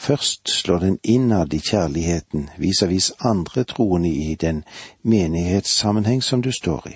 Først 0.00 0.50
slår 0.50 0.78
den 0.78 0.98
innad 1.04 1.52
i 1.52 1.58
kjærligheten 1.58 2.48
vis-à-vis 2.58 3.12
andre 3.20 3.64
troende 3.64 4.08
i 4.08 4.34
den 4.34 4.64
menighetssammenheng 5.02 6.22
som 6.24 6.42
du 6.42 6.52
står 6.52 6.88
i. 6.88 6.94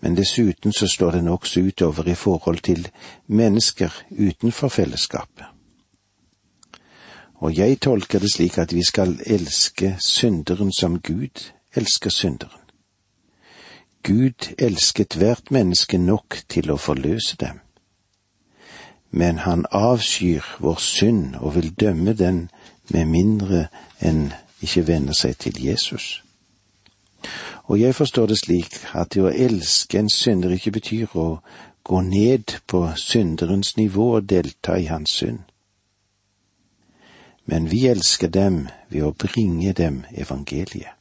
Men 0.00 0.16
dessuten 0.16 0.72
så 0.72 0.88
slår 0.88 1.10
den 1.10 1.28
også 1.28 1.60
utover 1.60 2.08
i 2.08 2.14
forhold 2.14 2.58
til 2.58 2.88
mennesker 3.26 4.02
utenfor 4.10 4.68
fellesskapet. 4.68 5.44
Og 7.34 7.56
jeg 7.56 7.80
tolker 7.80 8.18
det 8.18 8.32
slik 8.32 8.58
at 8.58 8.74
vi 8.74 8.84
skal 8.84 9.16
elske 9.26 9.96
synderen 9.98 10.72
som 10.72 11.00
Gud 11.00 11.48
elsker 11.74 12.10
synderen. 12.10 12.60
Gud 14.02 14.52
elsket 14.58 15.16
hvert 15.16 15.50
menneske 15.50 15.98
nok 15.98 16.42
til 16.48 16.70
å 16.70 16.76
forløse 16.76 17.36
dem 17.40 17.64
men 19.10 19.38
han 19.38 19.66
avskyr 19.70 20.44
vår 20.58 20.78
synd 20.78 21.36
og 21.36 21.54
vil 21.54 21.70
dømme 21.80 22.12
den 22.14 22.50
med 22.90 23.04
mindre 23.04 23.66
enn 24.00 24.30
ikke 24.62 24.86
venner 24.86 25.16
seg 25.16 25.38
til 25.38 25.58
Jesus. 25.64 26.22
Og 27.70 27.80
jeg 27.80 27.94
forstår 27.94 28.26
det 28.26 28.38
slik 28.38 28.76
at 28.94 29.14
det 29.14 29.22
å 29.22 29.32
elske 29.32 29.98
en 29.98 30.10
synder 30.10 30.54
ikke 30.56 30.74
betyr 30.78 31.16
å 31.18 31.28
gå 31.84 32.00
ned 32.06 32.56
på 32.66 32.86
synderens 32.96 33.76
nivå 33.76 34.14
og 34.16 34.28
delta 34.30 34.78
i 34.78 34.88
hans 34.90 35.10
synd. 35.20 35.42
Men 37.44 37.70
vi 37.70 37.86
elsker 37.90 38.28
dem 38.28 38.68
ved 38.88 39.04
å 39.06 39.14
bringe 39.16 39.72
dem 39.72 40.04
evangeliet. 40.14 40.99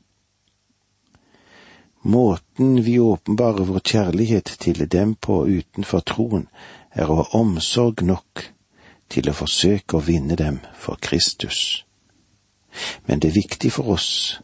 Måten 2.01 2.83
vi 2.83 2.99
åpenbarer 2.99 3.63
vår 3.63 3.79
kjærlighet 3.79 4.45
til 4.59 4.87
dem 4.87 5.15
på 5.15 5.43
utenfor 5.47 5.99
troen, 5.99 6.47
er 6.91 7.11
å 7.11 7.19
ha 7.21 7.25
omsorg 7.39 8.01
nok 8.07 8.45
til 9.11 9.29
å 9.29 9.35
forsøke 9.35 9.97
å 9.97 10.05
vinne 10.05 10.37
dem 10.39 10.61
for 10.79 10.99
Kristus. 11.01 11.83
Men 13.05 13.19
det 13.19 13.31
er 13.31 13.41
viktig 13.41 13.71
for 13.75 13.91
oss 13.97 14.39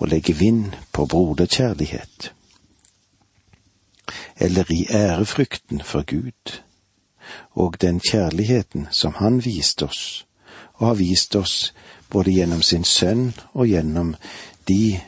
å 0.00 0.08
legge 0.08 0.32
vind 0.32 0.76
på 0.92 1.06
broderkjærlighet, 1.06 2.32
eller 4.36 4.72
i 4.72 4.86
ærefrykten 4.90 5.82
for 5.84 6.06
Gud, 6.06 6.60
og 7.52 7.76
den 7.80 8.00
kjærligheten 8.00 8.88
som 8.90 9.18
Han 9.20 9.40
viste 9.44 9.84
oss, 9.84 10.24
og 10.78 10.86
har 10.86 10.94
vist 10.94 11.36
oss 11.36 11.72
både 12.10 12.30
gjennom 12.30 12.62
sin 12.62 12.84
sønn 12.84 13.32
og 13.52 13.66
gjennom 13.66 14.14
de 14.68 15.00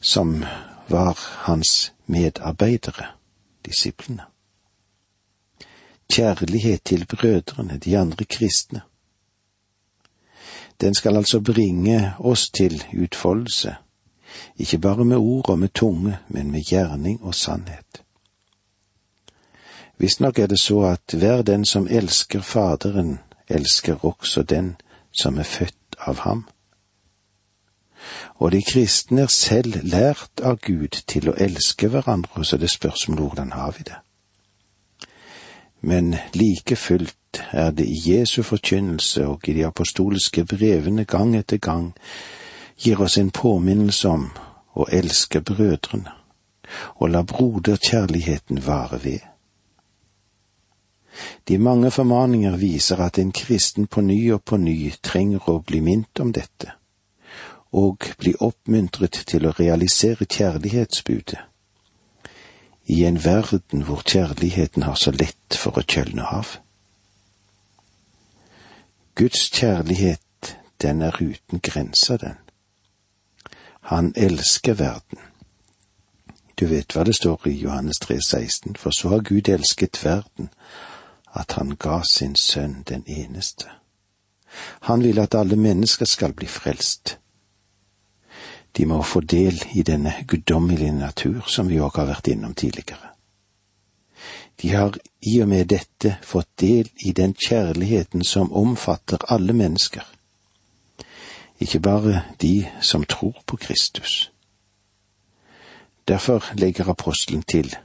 som 0.00 0.44
var 0.90 1.18
hans 1.46 1.92
medarbeidere, 2.06 3.06
disiplene 3.66 4.30
kjærlighet 6.10 6.82
til 6.84 7.06
brødrene, 7.06 7.78
de 7.78 7.98
andre 7.98 8.24
kristne. 8.24 8.80
Den 10.80 10.94
skal 10.94 11.16
altså 11.16 11.40
bringe 11.40 12.14
oss 12.18 12.50
til 12.50 12.84
utfoldelse, 13.02 13.74
ikke 14.56 14.78
bare 14.78 15.04
med 15.04 15.16
ord 15.16 15.48
og 15.48 15.58
med 15.58 15.68
tunge, 15.68 16.18
men 16.28 16.50
med 16.50 16.64
gjerning 16.64 17.22
og 17.22 17.34
sannhet. 17.34 18.02
Visstnok 19.98 20.38
er 20.38 20.46
det 20.46 20.60
så 20.60 20.80
at 20.80 21.14
hver 21.18 21.42
den 21.42 21.64
som 21.64 21.88
elsker 21.90 22.40
Faderen, 22.40 23.18
elsker 23.48 24.04
også 24.04 24.42
den 24.42 24.76
som 25.12 25.38
er 25.38 25.42
født 25.42 25.96
av 25.98 26.16
ham. 26.16 26.48
Og 28.38 28.52
de 28.52 28.62
kristne 28.62 29.26
er 29.26 29.32
selv 29.32 29.80
lært 29.82 30.42
av 30.42 30.60
Gud 30.64 31.02
til 31.06 31.30
å 31.30 31.36
elske 31.38 31.88
hverandre, 31.88 32.44
så 32.44 32.56
det 32.56 32.72
er 32.72 33.02
om 33.08 33.18
hvordan 33.18 33.52
har 33.52 33.74
vi 33.78 33.88
det? 33.88 34.00
men 35.80 36.16
like 36.32 36.76
fullt 36.76 37.42
er 37.50 37.70
det 37.70 37.86
i 37.86 38.00
Jesu 38.10 38.42
forkynnelse 38.42 39.26
og 39.26 39.48
i 39.48 39.52
de 39.52 39.66
apostoliske 39.66 40.44
brevene 40.44 41.04
gang 41.04 41.36
etter 41.36 41.56
gang 41.56 41.92
gir 42.76 43.00
oss 43.00 43.16
en 43.18 43.30
påminnelse 43.30 44.08
om 44.08 44.28
å 44.74 44.86
elske 44.92 45.40
brødrene 45.40 46.12
og 47.00 47.10
la 47.10 47.22
broderkjærligheten 47.22 48.60
vare 48.66 49.00
ved. 49.04 49.20
De 51.48 51.58
mange 51.58 51.90
formaninger 51.90 52.56
viser 52.56 53.00
at 53.02 53.18
en 53.18 53.32
kristen 53.32 53.86
på 53.86 54.00
ny 54.00 54.20
og 54.32 54.44
på 54.44 54.56
ny 54.56 54.92
trenger 55.02 55.48
å 55.50 55.58
bli 55.66 55.80
minnet 55.80 56.20
om 56.20 56.30
dette, 56.32 56.76
og 57.72 58.06
bli 58.18 58.34
oppmuntret 58.40 59.22
til 59.26 59.46
å 59.46 59.54
realisere 59.58 60.26
kjærlighetsbudet 60.26 61.38
i 62.90 63.04
en 63.04 63.24
verden 63.24 63.82
hvor 63.86 64.02
kjærligheten 64.02 64.82
har 64.82 64.94
så 64.94 65.12
lett 65.14 65.54
for 65.54 65.78
å 65.78 65.84
kjølne 65.86 66.24
av. 66.26 66.56
Guds 69.14 69.50
kjærlighet, 69.54 70.56
den 70.82 71.02
er 71.02 71.14
uten 71.20 71.60
grenser, 71.62 72.16
den. 72.16 72.38
Han 73.80 74.12
elsker 74.16 74.74
verden. 74.74 75.22
Du 76.58 76.66
vet 76.66 76.96
hva 76.96 77.04
det 77.06 77.14
står 77.14 77.46
i 77.46 77.54
Johannes 77.62 78.02
3, 78.02 78.18
16, 78.20 78.76
for 78.76 78.90
så 78.90 79.14
har 79.14 79.22
Gud 79.28 79.48
elsket 79.48 80.02
verden, 80.04 80.50
at 81.32 81.52
han 81.52 81.76
ga 81.78 82.02
sin 82.10 82.34
sønn 82.36 82.82
den 82.88 83.04
eneste. 83.06 83.70
Han 84.90 85.02
vil 85.06 85.20
at 85.22 85.34
alle 85.34 85.56
mennesker 85.56 86.06
skal 86.10 86.34
bli 86.34 86.46
frelst. 86.46 87.19
De 88.76 88.86
må 88.86 89.02
få 89.02 89.20
del 89.20 89.62
i 89.74 89.82
denne 89.82 90.12
guddommelige 90.28 90.92
natur 90.92 91.42
som 91.46 91.68
vi 91.68 91.80
òg 91.80 91.96
har 91.96 92.06
vært 92.06 92.30
innom 92.30 92.54
tidligere. 92.54 93.10
De 94.62 94.68
har 94.68 94.96
i 95.20 95.40
og 95.42 95.48
med 95.48 95.70
dette 95.72 96.16
fått 96.22 96.48
del 96.60 96.88
i 96.96 97.12
den 97.12 97.34
kjærligheten 97.34 98.24
som 98.24 98.52
omfatter 98.52 99.24
alle 99.28 99.52
mennesker, 99.52 100.04
ikke 101.60 101.80
bare 101.80 102.22
de 102.40 102.66
som 102.80 103.04
tror 103.04 103.42
på 103.46 103.56
Kristus. 103.56 104.32
Derfor 106.08 106.44
legger 106.54 106.88
apostelen 106.88 107.42
til, 107.42 107.76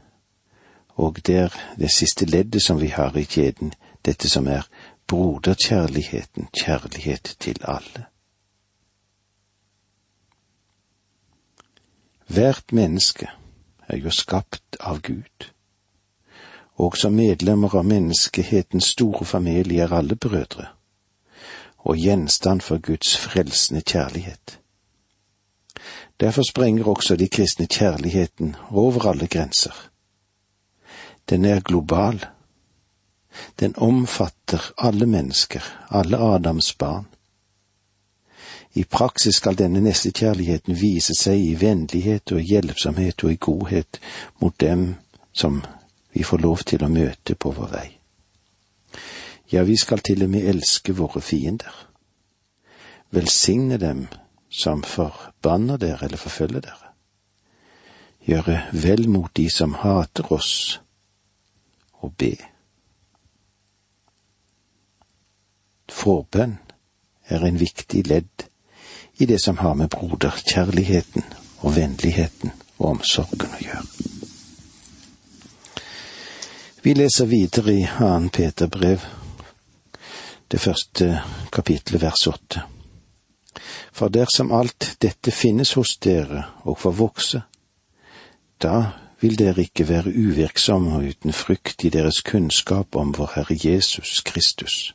og 0.96 1.20
det 1.28 1.36
er 1.36 1.56
det 1.80 1.92
siste 1.92 2.26
leddet 2.26 2.64
som 2.64 2.82
vi 2.82 2.88
har 2.88 3.18
i 3.18 3.24
kjeden, 3.24 3.74
dette 4.06 4.30
som 4.30 4.48
er 4.48 4.68
broderkjærligheten, 5.08 6.48
kjærlighet 6.64 7.36
til 7.40 7.60
alle. 7.62 8.06
Hvert 12.28 12.72
menneske 12.72 13.30
er 13.88 13.98
jo 13.98 14.10
skapt 14.10 14.78
av 14.80 15.02
Gud, 15.02 15.50
og 16.76 16.98
som 16.98 17.14
medlemmer 17.14 17.76
av 17.78 17.86
menneskehetens 17.86 18.92
store 18.96 19.26
familie 19.26 19.84
er 19.86 19.94
alle 19.94 20.16
brødre, 20.16 20.68
og 21.86 21.98
gjenstand 22.02 22.62
for 22.62 22.82
Guds 22.82 23.18
frelsende 23.18 23.82
kjærlighet. 23.82 24.60
Derfor 26.20 26.42
sprenger 26.50 26.88
også 26.88 27.16
de 27.16 27.28
kristne 27.28 27.68
kjærligheten 27.68 28.56
over 28.72 29.10
alle 29.10 29.28
grenser. 29.28 29.90
Den 31.30 31.46
er 31.46 31.60
global. 31.60 32.26
Den 33.60 33.74
omfatter 33.78 34.72
alle 34.78 35.06
mennesker, 35.06 35.62
alle 35.90 36.18
Adams 36.18 36.74
barn. 36.74 37.06
I 38.76 38.84
praksis 38.84 39.36
skal 39.36 39.56
denne 39.56 39.80
nestekjærligheten 39.80 40.76
vise 40.76 41.16
seg 41.16 41.40
i 41.40 41.56
vennlighet 41.60 42.32
og 42.36 42.42
i 42.42 42.48
hjelpsomhet 42.50 43.24
og 43.24 43.32
i 43.32 43.40
godhet 43.40 44.00
mot 44.44 44.56
dem 44.60 44.96
som 45.32 45.62
vi 46.12 46.24
får 46.24 46.42
lov 46.44 46.64
til 46.68 46.84
å 46.84 46.92
møte 46.92 47.36
på 47.40 47.52
vår 47.56 47.70
vei. 47.72 47.88
Ja, 49.52 49.64
vi 49.64 49.78
skal 49.80 50.04
til 50.04 50.26
og 50.26 50.30
med 50.34 50.48
elske 50.52 50.96
våre 50.96 51.22
fiender. 51.22 51.72
Velsigne 53.16 53.78
dem 53.80 54.08
som 54.50 54.84
forbanner 54.84 55.80
dere 55.80 56.10
eller 56.10 56.20
forfølger 56.20 56.66
dere. 56.66 56.92
Gjøre 58.28 58.58
vel 58.74 59.08
mot 59.08 59.32
de 59.38 59.46
som 59.54 59.78
hater 59.80 60.32
oss, 60.34 60.82
og 62.04 62.12
be. 62.18 62.34
Forbønn 65.88 66.58
er 67.30 67.46
en 67.46 67.60
viktig 67.60 68.04
ledd 68.10 68.48
i 69.18 69.26
det 69.26 69.40
som 69.44 69.58
har 69.58 69.74
med 69.74 69.90
broderkjærligheten 69.90 71.24
og 71.62 71.76
vennligheten 71.76 72.52
og 72.78 72.90
omsorgen 72.90 73.56
å 73.56 73.62
gjøre. 73.64 73.86
Vi 76.86 76.94
leser 76.94 77.26
videre 77.26 77.74
i 77.74 77.86
2. 77.98 78.30
Peter 78.30 78.68
brev, 78.70 79.02
det 80.52 80.60
første 80.62 81.22
kapitlet, 81.52 82.02
vers 82.02 82.28
åtte. 82.30 82.62
For 83.96 84.12
dersom 84.14 84.52
alt 84.54 84.92
dette 85.02 85.32
finnes 85.32 85.74
hos 85.80 85.96
dere 86.04 86.44
og 86.64 86.78
får 86.84 86.94
vokse, 87.00 87.42
da 88.62 88.78
vil 89.24 89.38
dere 89.40 89.66
ikke 89.66 89.88
være 89.90 90.14
uvirksomme 90.14 91.00
og 91.00 91.10
uten 91.10 91.34
frykt 91.34 91.88
i 91.88 91.90
deres 91.90 92.22
kunnskap 92.22 92.96
om 92.96 93.16
vår 93.18 93.34
Herre 93.40 93.58
Jesus 93.58 94.22
Kristus. 94.22 94.94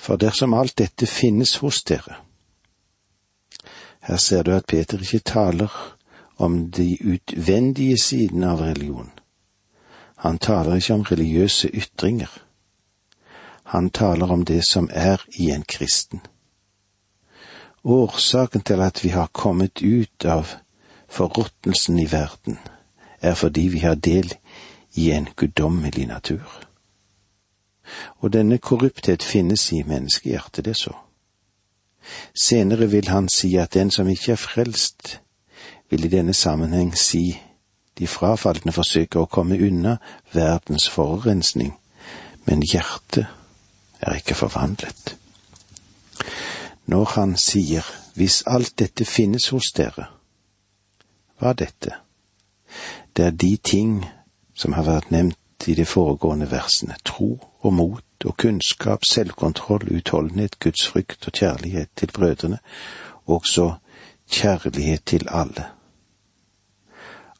For 0.00 0.16
dersom 0.16 0.54
alt 0.56 0.78
dette 0.78 1.06
finnes 1.06 1.58
hos 1.60 1.82
dere 1.84 2.16
Her 4.00 4.16
ser 4.16 4.42
du 4.42 4.54
at 4.56 4.66
Peter 4.66 5.00
ikke 5.00 5.18
taler 5.18 5.72
om 6.40 6.70
de 6.72 6.96
utvendige 7.04 7.98
sidene 8.00 8.48
av 8.48 8.62
religion. 8.64 9.10
Han 10.24 10.38
taler 10.38 10.80
ikke 10.80 10.94
om 10.94 11.02
religiøse 11.04 11.68
ytringer. 11.68 12.30
Han 13.64 13.90
taler 13.90 14.32
om 14.32 14.44
det 14.44 14.64
som 14.64 14.88
er 14.92 15.20
i 15.36 15.50
en 15.50 15.62
kristen. 15.68 16.20
Årsaken 17.84 18.60
til 18.60 18.80
at 18.80 19.04
vi 19.04 19.08
har 19.08 19.28
kommet 19.32 19.82
ut 19.82 20.24
av 20.24 20.56
forråtnelsen 21.08 21.98
i 21.98 22.08
verden, 22.12 22.58
er 23.20 23.34
fordi 23.34 23.68
vi 23.68 23.84
har 23.84 23.94
del 23.94 24.32
i 24.94 25.10
en 25.10 25.28
guddommelig 25.36 26.06
natur. 26.06 26.69
Og 28.20 28.32
denne 28.32 28.58
korrupthet 28.58 29.22
finnes 29.22 29.72
i 29.72 29.82
menneskehjertet, 29.82 30.64
det 30.64 30.76
så. 30.76 30.92
Senere 32.34 32.90
vil 32.90 33.08
han 33.08 33.28
si 33.28 33.56
at 33.56 33.74
den 33.74 33.90
som 33.90 34.08
ikke 34.08 34.32
er 34.32 34.40
frelst, 34.40 35.20
vil 35.90 36.04
i 36.04 36.08
denne 36.08 36.34
sammenheng 36.34 36.98
si 36.98 37.40
de 37.98 38.06
frafalne 38.06 38.72
forsøker 38.72 39.20
å 39.20 39.30
komme 39.30 39.58
unna 39.60 39.96
verdens 40.32 40.88
forurensning, 40.88 41.74
men 42.46 42.62
hjertet 42.62 43.26
er 44.00 44.20
ikke 44.20 44.38
forvandlet. 44.38 45.16
Når 46.86 47.04
han 47.14 47.36
sier 47.36 47.86
hvis 48.14 48.42
alt 48.46 48.78
dette 48.78 49.04
finnes 49.04 49.50
hos 49.52 49.72
dere, 49.76 50.08
hva 51.38 51.52
er 51.52 51.60
dette? 51.60 51.98
Det 53.16 53.26
er 53.26 53.36
de 53.36 53.56
ting 53.56 54.00
som 54.54 54.72
har 54.76 54.86
vært 54.86 55.10
nevnt 55.10 55.39
i 55.68 55.74
de 55.74 55.84
foregående 55.84 56.50
versene. 56.50 56.96
Tro 57.04 57.38
og 57.60 57.72
mot 57.72 58.24
og 58.24 58.36
kunnskap, 58.36 59.04
selvkontroll, 59.10 59.96
utholdenhet, 59.96 60.58
Guds 60.60 60.86
frykt 60.88 61.26
og 61.26 61.32
kjærlighet 61.32 61.88
til 61.96 62.12
brødrene, 62.12 62.58
og 63.26 63.46
så 63.46 63.74
kjærlighet 64.30 65.04
til 65.06 65.26
alle. 65.28 65.66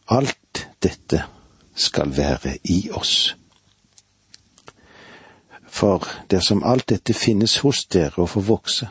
Alt 0.08 0.68
dette 0.82 1.22
skal 1.74 2.16
være 2.16 2.58
i 2.64 2.90
oss. 2.92 3.36
For 5.68 6.04
dersom 6.30 6.64
alt 6.64 6.88
dette 6.88 7.14
finnes 7.14 7.58
hos 7.58 7.84
dere 7.86 8.18
og 8.24 8.28
får 8.28 8.40
vokse, 8.40 8.88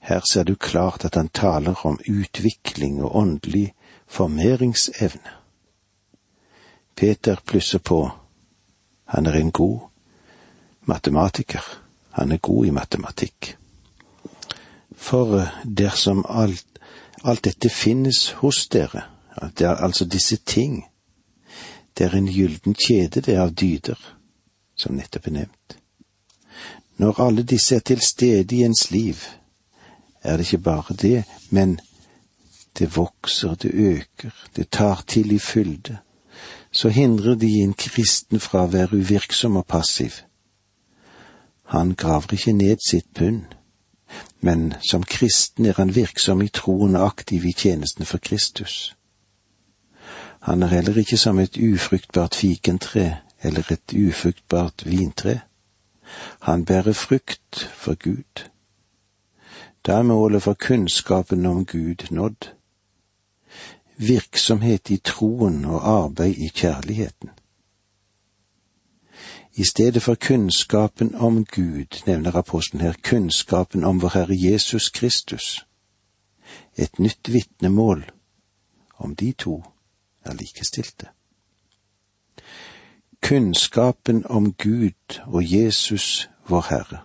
her 0.00 0.20
ser 0.32 0.44
du 0.44 0.54
klart 0.54 1.04
at 1.04 1.14
han 1.14 1.28
taler 1.28 1.86
om 1.86 2.00
utvikling 2.08 3.02
og 3.02 3.16
åndelig 3.16 3.74
formeringsevne. 4.06 5.41
Peter 6.94 7.40
plusser 7.44 7.78
på, 7.78 8.10
han 9.04 9.26
er 9.26 9.32
en 9.32 9.50
god 9.50 9.80
matematiker, 10.84 11.62
han 12.10 12.32
er 12.32 12.36
god 12.36 12.66
i 12.66 12.70
matematikk. 12.70 13.56
For 14.96 15.38
eh, 15.40 15.48
dersom 15.64 16.24
alt, 16.28 16.66
alt 17.24 17.44
dette 17.44 17.70
finnes 17.70 18.30
hos 18.42 18.66
dere, 18.68 19.06
det 19.58 19.66
er 19.66 19.84
altså 19.84 20.04
disse 20.04 20.36
ting, 20.36 20.84
det 21.98 22.06
er 22.06 22.16
en 22.16 22.28
gylden 22.28 22.74
kjede 22.74 23.20
det 23.20 23.34
er 23.34 23.44
av 23.44 23.54
dyder, 23.54 23.98
som 24.76 24.96
nettopp 24.96 25.26
er 25.26 25.38
nevnt. 25.42 25.76
Når 26.96 27.20
alle 27.20 27.42
disse 27.42 27.76
er 27.76 27.84
til 27.84 28.00
stede 28.00 28.56
i 28.56 28.62
ens 28.64 28.90
liv, 28.90 29.24
er 30.22 30.36
det 30.36 30.46
ikke 30.46 30.58
bare 30.58 30.94
det, 30.94 31.24
men 31.50 31.80
det 32.78 32.96
vokser, 32.96 33.54
det 33.54 33.72
øker, 33.74 34.30
det 34.56 34.70
tar 34.70 35.02
til 35.06 35.32
i 35.32 35.38
fylde. 35.38 35.98
Så 36.72 36.88
hindrer 36.88 37.34
de 37.34 37.62
en 37.62 37.74
kristen 37.74 38.40
fra 38.40 38.64
å 38.64 38.70
være 38.72 38.96
uvirksom 38.96 39.56
og 39.60 39.66
passiv. 39.66 40.22
Han 41.72 41.94
graver 41.94 42.32
ikke 42.32 42.52
ned 42.52 42.80
sitt 42.84 43.08
pund, 43.14 43.44
men 44.40 44.74
som 44.80 45.04
kristen 45.04 45.66
er 45.66 45.76
han 45.76 45.94
virksom 45.94 46.42
i 46.42 46.48
troen 46.48 46.96
og 46.96 47.06
aktiv 47.06 47.44
i 47.46 47.52
tjenesten 47.52 48.08
for 48.08 48.18
Kristus. 48.18 48.94
Han 50.42 50.62
er 50.62 50.66
heller 50.66 50.98
ikke 50.98 51.16
som 51.16 51.38
et 51.38 51.56
ufruktbart 51.56 52.34
fikentre 52.34 53.20
eller 53.42 53.72
et 53.72 53.94
ufruktbart 53.94 54.86
vintre. 54.86 55.40
Han 56.40 56.64
bærer 56.64 56.92
frukt 56.92 57.70
for 57.74 57.94
Gud. 57.94 58.48
Da 59.86 59.92
er 59.98 60.02
målet 60.02 60.42
for 60.42 60.54
kunnskapen 60.54 61.46
om 61.46 61.64
Gud 61.66 62.10
nådd. 62.10 62.50
Virksomhet 63.96 64.90
i 64.90 64.96
troen 64.96 65.64
og 65.64 65.88
arbeid 65.88 66.34
i 66.38 66.48
kjærligheten. 66.48 67.30
I 69.54 69.64
stedet 69.64 70.02
for 70.02 70.14
kunnskapen 70.14 71.14
om 71.14 71.44
Gud 71.44 72.02
nevner 72.06 72.36
apostelen 72.36 72.80
her 72.80 72.94
kunnskapen 73.04 73.84
om 73.84 74.02
vår 74.02 74.08
Herre 74.08 74.36
Jesus 74.52 74.88
Kristus. 74.90 75.66
Et 76.76 76.98
nytt 76.98 77.32
vitnemål 77.32 78.10
om 78.98 79.16
de 79.16 79.32
to 79.32 79.62
er 80.24 80.34
likestilte. 80.34 81.06
Kunnskapen 83.22 84.26
om 84.26 84.52
Gud 84.52 85.20
og 85.26 85.52
Jesus, 85.52 86.30
vår 86.48 86.66
Herre. 86.68 86.98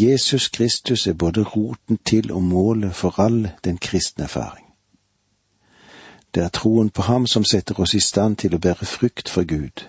Jesus 0.00 0.48
Kristus 0.48 1.06
er 1.06 1.12
både 1.12 1.42
roten 1.42 1.98
til 2.04 2.32
og 2.32 2.42
målet 2.42 2.94
for 2.94 3.20
all 3.20 3.50
den 3.64 3.78
kristne 3.78 4.24
erfaring. 4.24 4.63
Det 6.34 6.42
er 6.42 6.48
troen 6.48 6.90
på 6.90 7.02
ham 7.02 7.26
som 7.26 7.44
setter 7.44 7.80
oss 7.80 7.94
i 7.94 8.00
stand 8.00 8.36
til 8.42 8.54
å 8.54 8.58
bære 8.58 8.86
frukt 8.86 9.30
for 9.30 9.46
Gud, 9.46 9.84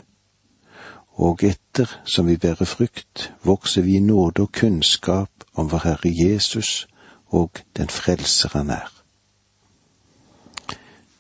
og 1.18 1.44
etter 1.44 1.90
som 2.06 2.28
vi 2.28 2.38
bærer 2.38 2.70
frukt, 2.70 3.32
vokser 3.44 3.82
vi 3.82 3.96
i 3.98 4.04
nåde 4.04 4.46
og 4.46 4.52
kunnskap 4.52 5.46
om 5.54 5.72
vår 5.72 5.88
Herre 5.88 6.12
Jesus 6.12 6.88
og 7.28 7.64
den 7.78 7.90
frelser 7.90 8.50
han 8.54 8.70
er. 8.70 8.92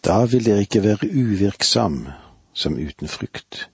Da 0.06 0.26
vil 0.26 0.46
dere 0.46 0.62
ikke 0.62 0.84
være 0.84 1.10
uvirksom 1.10 2.08
som 2.54 2.78
uten 2.78 3.08
frukt. 3.08 3.70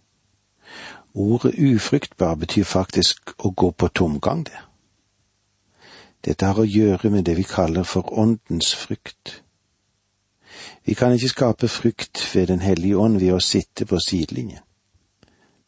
Ordet 1.14 1.58
ufruktbar 1.60 2.36
betyr 2.36 2.64
faktisk 2.64 3.34
å 3.38 3.52
gå 3.52 3.72
på 3.72 3.88
tomgang, 3.88 4.46
det. 4.46 4.62
Dette 6.26 6.46
har 6.46 6.60
å 6.62 6.70
gjøre 6.70 7.10
med 7.10 7.26
det 7.26 7.36
vi 7.36 7.44
kaller 7.44 7.84
for 7.84 8.14
åndens 8.14 8.76
frykt. 8.78 9.41
Vi 10.86 10.94
kan 10.94 11.14
ikke 11.14 11.30
skape 11.30 11.68
frykt 11.68 12.36
ved 12.36 12.48
Den 12.48 12.62
hellige 12.62 12.98
ånd 12.98 13.20
ved 13.20 13.34
å 13.34 13.40
sitte 13.40 13.86
på 13.86 14.00
sidelinjen. 14.00 14.60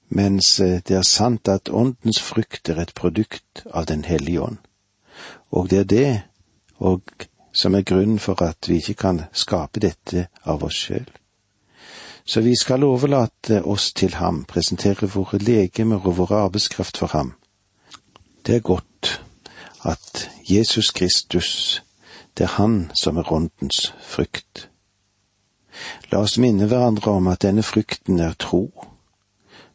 mens 0.10 0.60
eh, 0.60 0.82
det 0.88 0.96
er 0.96 1.02
sant 1.02 1.48
at 1.48 1.70
åndens 1.70 2.20
frukt 2.22 2.70
er 2.70 2.80
et 2.82 2.94
produkt 2.94 3.64
av 3.72 3.86
Den 3.86 4.04
hellige 4.04 4.42
ånd. 4.42 4.58
Og 5.52 5.70
det 5.70 5.80
er 5.80 5.84
det 5.84 6.22
som 7.54 7.76
er 7.76 7.82
grunnen 7.82 8.20
for 8.20 8.42
at 8.44 8.70
vi 8.70 8.76
ikke 8.76 8.94
kan 8.94 9.22
skape 9.34 9.80
dette 9.80 10.28
av 10.46 10.64
oss 10.64 10.76
sjøl. 10.76 11.10
Så 12.26 12.42
vi 12.42 12.56
skal 12.56 12.84
overlate 12.84 13.64
oss 13.64 13.92
til 13.94 14.16
ham, 14.16 14.46
presentere 14.46 15.08
våre 15.08 15.38
legemer 15.38 16.08
og 16.08 16.18
våre 16.18 16.44
arbeidskraft 16.46 16.98
for 16.98 17.08
ham. 17.08 17.34
Det 18.46 18.56
er 18.56 18.60
godt 18.60 19.22
at 19.84 20.30
Jesus 20.50 20.92
Kristus, 20.92 21.84
det 22.38 22.44
er 22.44 22.56
Han 22.56 22.92
som 22.94 23.18
er 23.18 23.32
åndens 23.32 23.94
frukt. 24.02 24.70
La 26.12 26.20
oss 26.20 26.38
minne 26.38 26.68
hverandre 26.70 27.12
om 27.12 27.28
at 27.32 27.44
denne 27.46 27.64
frykten 27.64 28.20
er 28.20 28.36
tro, 28.40 28.68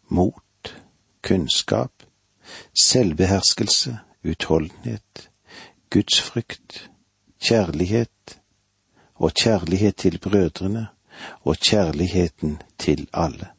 mot, 0.09 0.75
kunnskap, 1.23 2.05
selvbeherskelse, 2.83 3.99
utholdenhet, 4.25 5.29
gudsfrykt, 5.91 6.89
kjærlighet 7.43 8.39
og 9.15 9.33
kjærlighet 9.35 9.97
til 9.97 10.19
brødrene 10.19 10.87
og 11.45 11.57
kjærligheten 11.57 12.59
til 12.79 13.09
alle. 13.13 13.51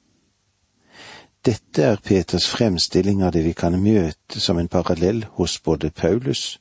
Dette 1.45 1.83
er 1.83 2.01
Peters 2.03 2.49
fremstilling 2.51 3.23
av 3.23 3.31
det 3.31 3.45
vi 3.45 3.53
kan 3.55 3.77
møte 3.79 4.41
som 4.43 4.59
en 4.59 4.67
parallell 4.67 5.23
hos 5.37 5.59
både 5.63 5.89
Paulus, 5.89 6.59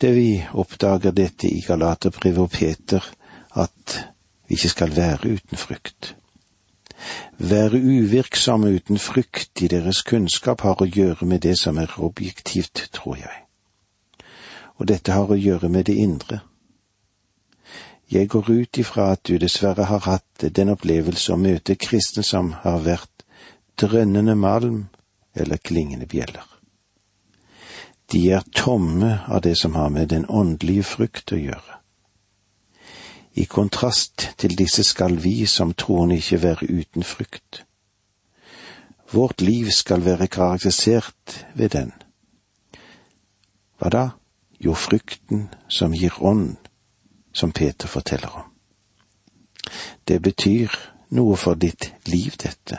det 0.00 0.10
vi 0.16 0.42
oppdager 0.52 1.14
dette 1.14 1.46
i 1.46 1.62
Galaterbrevet 1.62 2.42
og 2.42 2.50
Peter, 2.50 3.04
at 3.54 4.13
ikke 4.54 4.72
skal 4.72 4.96
være 4.96 5.34
uten 5.36 5.58
frykt. 5.58 6.14
Være 7.38 7.80
uvirksomme 7.80 8.70
uten 8.74 8.98
frykt 8.98 9.62
i 9.62 9.68
deres 9.68 10.02
kunnskap 10.06 10.62
har 10.64 10.80
å 10.80 10.88
gjøre 10.88 11.26
med 11.26 11.42
det 11.44 11.56
som 11.60 11.78
er 11.78 11.92
objektivt, 11.98 12.88
tror 12.92 13.18
jeg. 13.20 13.40
Og 14.78 14.88
dette 14.88 15.12
har 15.12 15.30
å 15.30 15.38
gjøre 15.38 15.68
med 15.68 15.86
det 15.90 15.98
indre. 15.98 16.40
Jeg 18.10 18.28
går 18.28 18.50
ut 18.50 18.78
ifra 18.78 19.10
at 19.12 19.24
du 19.26 19.38
dessverre 19.38 19.88
har 19.88 20.04
hatt 20.06 20.46
den 20.56 20.70
opplevelse 20.74 21.32
å 21.32 21.40
møte 21.40 21.76
kristne 21.80 22.22
som 22.22 22.52
har 22.62 22.82
vært 22.84 23.24
drønnende 23.80 24.34
malm 24.38 24.84
eller 25.34 25.56
klingende 25.56 26.06
bjeller. 26.06 26.44
De 28.12 28.20
er 28.30 28.44
tomme 28.54 29.18
av 29.26 29.40
det 29.42 29.56
som 29.58 29.74
har 29.74 29.88
med 29.90 30.12
den 30.12 30.26
åndelige 30.28 30.84
frukt 30.84 31.32
å 31.32 31.40
gjøre. 31.40 31.80
I 33.34 33.44
kontrast 33.44 34.28
til 34.38 34.54
disse 34.58 34.84
skal 34.84 35.16
vi 35.22 35.46
som 35.46 35.74
troende 35.74 36.16
ikke 36.16 36.42
være 36.42 36.70
uten 36.70 37.02
frykt. 37.02 37.64
Vårt 39.12 39.40
liv 39.40 39.70
skal 39.70 40.04
være 40.04 40.26
karakterisert 40.26 41.46
ved 41.54 41.68
den. 41.68 41.92
Hva 43.78 43.90
da? 43.90 44.08
Jo, 44.64 44.74
frykten 44.74 45.48
som 45.68 45.92
gir 45.92 46.22
ånd, 46.22 46.56
som 47.32 47.52
Peter 47.52 47.88
forteller 47.88 48.28
om. 48.28 48.50
Det 50.08 50.22
betyr 50.22 50.70
noe 51.10 51.36
for 51.36 51.54
ditt 51.54 51.90
liv, 52.06 52.36
dette, 52.38 52.78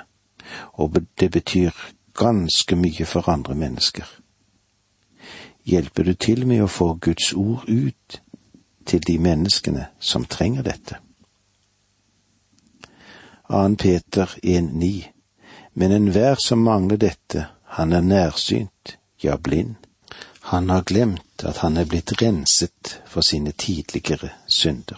og 0.74 1.02
det 1.20 1.32
betyr 1.32 1.72
ganske 2.16 2.76
mye 2.76 3.06
for 3.06 3.30
andre 3.30 3.56
mennesker. 3.56 4.08
Hjelper 5.66 6.04
du 6.04 6.14
til 6.14 6.46
med 6.48 6.64
å 6.64 6.70
få 6.70 6.94
Guds 7.02 7.34
ord 7.34 7.68
ut 7.68 8.22
til 8.86 9.02
de 9.08 9.18
menneskene 9.20 9.88
som 10.00 10.26
trenger 10.26 10.64
dette. 10.64 10.98
2. 13.48 13.76
Peter 13.76 14.38
1,9 14.44 15.04
Men 15.74 15.92
enhver 15.92 16.36
som 16.36 16.60
mangler 16.60 16.98
dette, 16.98 17.48
han 17.64 17.94
er 17.94 18.02
nærsynt, 18.02 18.98
ja 19.24 19.36
blind. 19.36 19.76
Han 20.42 20.70
har 20.70 20.82
glemt 20.82 21.44
at 21.44 21.58
han 21.58 21.78
er 21.78 21.86
blitt 21.86 22.22
renset 22.22 23.02
for 23.06 23.22
sine 23.22 23.52
tidligere 23.52 24.30
synder. 24.48 24.98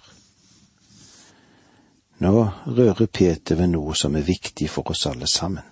Nå 2.17 2.49
rører 2.65 3.05
Peter 3.05 3.55
ved 3.55 3.71
noe 3.71 3.95
som 3.95 4.15
er 4.15 4.25
viktig 4.25 4.69
for 4.69 4.91
oss 4.91 5.05
alle 5.07 5.27
sammen, 5.27 5.63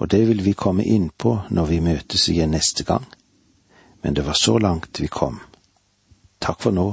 og 0.00 0.10
det 0.10 0.22
vil 0.28 0.44
vi 0.44 0.52
komme 0.52 0.84
inn 0.84 1.10
på 1.10 1.38
når 1.50 1.66
vi 1.66 1.80
møtes 1.80 2.28
igjen 2.32 2.56
neste 2.56 2.84
gang, 2.84 3.04
men 4.02 4.14
det 4.14 4.26
var 4.26 4.34
så 4.34 4.58
langt 4.58 5.00
vi 5.00 5.08
kom. 5.08 5.40
Takk 6.40 6.60
for 6.62 6.74
nå, 6.74 6.88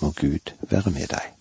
må 0.00 0.12
Gud 0.18 0.54
være 0.70 0.90
med 0.90 1.10
deg. 1.14 1.33